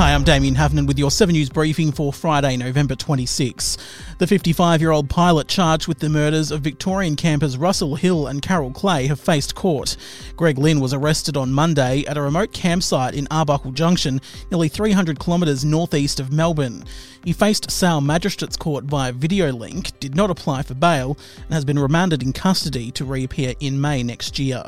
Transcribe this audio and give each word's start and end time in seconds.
Hi, 0.00 0.14
I'm 0.14 0.24
Damien 0.24 0.54
Havnan 0.54 0.86
with 0.86 0.98
your 0.98 1.10
7 1.10 1.30
News 1.30 1.50
briefing 1.50 1.92
for 1.92 2.10
Friday, 2.10 2.56
November 2.56 2.94
26. 2.94 3.76
The 4.16 4.26
55 4.26 4.80
year 4.80 4.92
old 4.92 5.10
pilot 5.10 5.46
charged 5.46 5.88
with 5.88 5.98
the 5.98 6.08
murders 6.08 6.50
of 6.50 6.62
Victorian 6.62 7.16
campers 7.16 7.58
Russell 7.58 7.96
Hill 7.96 8.26
and 8.26 8.40
Carol 8.40 8.70
Clay 8.70 9.08
have 9.08 9.20
faced 9.20 9.54
court. 9.54 9.98
Greg 10.36 10.56
Lynn 10.56 10.80
was 10.80 10.94
arrested 10.94 11.36
on 11.36 11.52
Monday 11.52 12.02
at 12.06 12.16
a 12.16 12.22
remote 12.22 12.54
campsite 12.54 13.12
in 13.12 13.28
Arbuckle 13.30 13.72
Junction, 13.72 14.22
nearly 14.50 14.70
300 14.70 15.20
kilometres 15.20 15.66
northeast 15.66 16.18
of 16.18 16.32
Melbourne. 16.32 16.82
He 17.22 17.34
faced 17.34 17.70
Sale 17.70 18.00
Magistrates 18.00 18.56
Court 18.56 18.84
via 18.84 19.12
video 19.12 19.52
link, 19.52 20.00
did 20.00 20.16
not 20.16 20.30
apply 20.30 20.62
for 20.62 20.72
bail, 20.72 21.18
and 21.44 21.52
has 21.52 21.66
been 21.66 21.78
remanded 21.78 22.22
in 22.22 22.32
custody 22.32 22.90
to 22.92 23.04
reappear 23.04 23.52
in 23.60 23.78
May 23.78 24.02
next 24.02 24.38
year. 24.38 24.64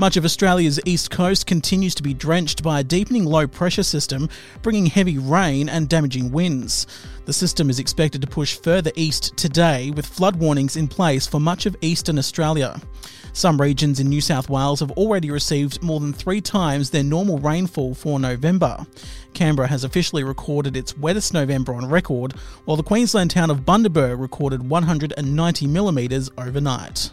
Much 0.00 0.16
of 0.16 0.24
Australia's 0.24 0.78
east 0.84 1.10
coast 1.10 1.44
continues 1.44 1.92
to 1.92 2.04
be 2.04 2.14
drenched 2.14 2.62
by 2.62 2.78
a 2.78 2.84
deepening 2.84 3.24
low 3.24 3.48
pressure 3.48 3.82
system, 3.82 4.28
bringing 4.62 4.86
heavy 4.86 5.18
rain 5.18 5.68
and 5.68 5.88
damaging 5.88 6.30
winds. 6.30 6.86
The 7.24 7.32
system 7.32 7.68
is 7.68 7.80
expected 7.80 8.20
to 8.20 8.28
push 8.28 8.56
further 8.58 8.92
east 8.94 9.36
today, 9.36 9.90
with 9.90 10.06
flood 10.06 10.36
warnings 10.36 10.76
in 10.76 10.86
place 10.86 11.26
for 11.26 11.40
much 11.40 11.66
of 11.66 11.76
eastern 11.80 12.16
Australia. 12.16 12.80
Some 13.32 13.60
regions 13.60 13.98
in 13.98 14.08
New 14.08 14.20
South 14.20 14.48
Wales 14.48 14.78
have 14.78 14.92
already 14.92 15.32
received 15.32 15.82
more 15.82 15.98
than 15.98 16.12
three 16.12 16.40
times 16.40 16.90
their 16.90 17.02
normal 17.02 17.38
rainfall 17.38 17.92
for 17.92 18.20
November. 18.20 18.86
Canberra 19.34 19.66
has 19.66 19.82
officially 19.82 20.22
recorded 20.22 20.76
its 20.76 20.96
wettest 20.96 21.34
November 21.34 21.74
on 21.74 21.90
record, 21.90 22.34
while 22.66 22.76
the 22.76 22.84
Queensland 22.84 23.32
town 23.32 23.50
of 23.50 23.64
Bundaberg 23.64 24.20
recorded 24.20 24.70
190 24.70 25.66
millimetres 25.66 26.30
overnight. 26.38 27.10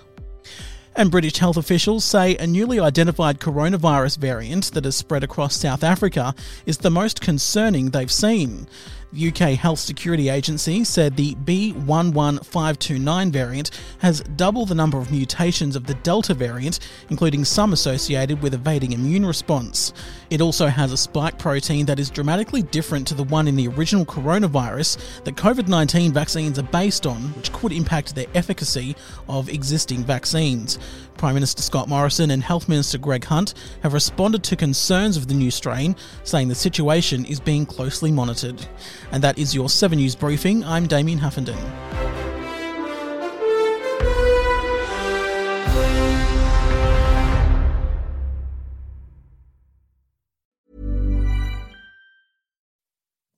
And 0.97 1.11
British 1.11 1.37
health 1.37 1.57
officials 1.57 2.05
say 2.05 2.37
a 2.37 2.47
newly 2.47 2.79
identified 2.79 3.41
coronavirus 3.41 4.17
variant 4.17 4.71
that 4.71 4.85
has 4.85 4.95
spread 4.95 5.25
across 5.25 5.57
South 5.57 5.83
Africa 5.83 6.33
is 6.65 6.77
the 6.77 6.89
most 6.89 7.19
concerning 7.19 7.89
they've 7.89 8.11
seen. 8.11 8.65
The 9.13 9.29
UK 9.29 9.57
Health 9.57 9.79
Security 9.79 10.29
Agency 10.29 10.83
said 10.83 11.15
the 11.15 11.35
B11529 11.35 13.31
variant 13.31 13.71
has 13.99 14.21
double 14.35 14.65
the 14.65 14.75
number 14.75 14.97
of 14.97 15.11
mutations 15.11 15.75
of 15.75 15.85
the 15.85 15.93
Delta 15.95 16.33
variant, 16.33 16.79
including 17.09 17.45
some 17.45 17.71
associated 17.71 18.41
with 18.41 18.53
evading 18.53 18.91
immune 18.93 19.25
response. 19.25 19.93
It 20.29 20.41
also 20.41 20.67
has 20.67 20.91
a 20.91 20.97
spike 20.97 21.39
protein 21.39 21.85
that 21.85 21.99
is 21.99 22.09
dramatically 22.09 22.63
different 22.63 23.07
to 23.07 23.13
the 23.13 23.23
one 23.23 23.47
in 23.47 23.55
the 23.55 23.67
original 23.69 24.05
coronavirus 24.05 25.23
that 25.23 25.35
COVID 25.35 25.67
19 25.67 26.11
vaccines 26.11 26.59
are 26.59 26.63
based 26.63 27.05
on, 27.05 27.21
which 27.35 27.53
could 27.53 27.71
impact 27.71 28.15
the 28.15 28.27
efficacy 28.35 28.95
of 29.29 29.49
existing 29.49 30.03
vaccines. 30.03 30.79
Prime 31.25 31.33
Minister 31.33 31.63
Scott 31.63 31.89
Morrison 31.89 32.29
and 32.29 32.43
Health 32.43 32.69
Minister 32.69 32.99
Greg 32.99 33.25
Hunt 33.25 33.55
have 33.81 33.93
responded 33.93 34.43
to 34.43 34.55
concerns 34.55 35.17
of 35.17 35.27
the 35.27 35.33
new 35.33 35.49
strain, 35.49 35.95
saying 36.23 36.49
the 36.49 36.53
situation 36.53 37.25
is 37.25 37.39
being 37.39 37.65
closely 37.65 38.11
monitored. 38.11 38.63
And 39.11 39.23
that 39.23 39.39
is 39.39 39.55
your 39.55 39.67
7 39.67 39.97
News 39.97 40.15
briefing. 40.15 40.63
I'm 40.63 40.85
Damien 40.85 41.17
Huffenden. 41.17 41.57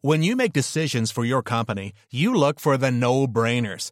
When 0.01 0.23
you 0.23 0.35
make 0.35 0.51
decisions 0.51 1.09
for 1.11 1.23
your 1.23 1.41
company, 1.41 1.93
you 2.11 2.35
look 2.35 2.59
for 2.59 2.77
the 2.77 2.91
no 2.91 3.27
brainers. 3.27 3.91